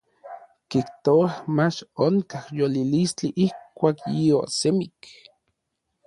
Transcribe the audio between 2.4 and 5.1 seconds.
yolilistli ijkuak yiosemik.